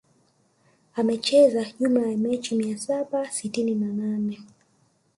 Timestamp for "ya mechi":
2.07-2.55